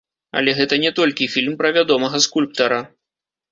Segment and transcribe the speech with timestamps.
[0.39, 2.83] Але гэта не толькі фільм пра вядомага скульптара.